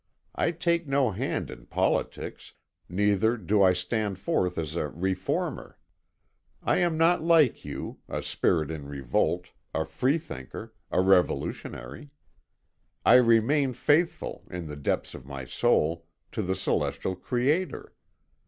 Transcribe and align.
I 0.33 0.49
take 0.49 0.87
no 0.87 1.11
hand 1.11 1.51
in 1.51 1.67
politics, 1.67 2.53
neither 2.89 3.37
do 3.37 3.61
I 3.61 3.73
stand 3.73 4.17
forth 4.17 4.57
as 4.57 4.73
a 4.75 4.87
reformer. 4.89 5.77
I 6.63 6.77
am 6.79 6.97
not 6.97 7.21
like 7.21 7.63
you, 7.63 7.99
a 8.09 8.23
spirit 8.23 8.71
in 8.71 8.87
revolt, 8.87 9.51
a 9.75 9.85
freethinker, 9.85 10.73
a 10.89 11.01
revolutionary. 11.01 12.09
I 13.05 13.13
remain 13.13 13.73
faithful, 13.73 14.43
in 14.49 14.65
the 14.65 14.75
depths 14.75 15.13
of 15.13 15.27
my 15.27 15.45
soul, 15.45 16.07
to 16.31 16.41
the 16.41 16.55
Celestial 16.55 17.15
Creator. 17.15 17.93